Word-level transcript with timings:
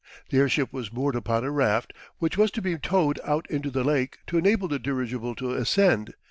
The 0.31 0.39
airship 0.39 0.73
was 0.73 0.91
moored 0.91 1.15
upon 1.15 1.43
a 1.43 1.51
raft 1.51 1.93
which 2.17 2.35
was 2.35 2.49
to 2.53 2.61
be 2.63 2.75
towed 2.75 3.19
out 3.23 3.45
into 3.51 3.69
the 3.69 3.83
lake 3.83 4.17
to 4.25 4.39
enable 4.39 4.67
the 4.67 4.79
dirigible 4.79 5.35
to 5.35 5.53
ascend. 5.53 6.15